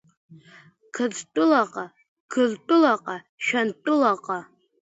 [0.95, 1.85] Қырҭтәылаҟа,
[2.31, 3.15] Гыртәылаҟа,
[3.45, 4.39] Шәантәылаҟа.